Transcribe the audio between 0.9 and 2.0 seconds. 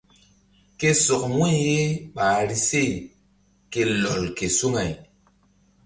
sɔk wu̧y ye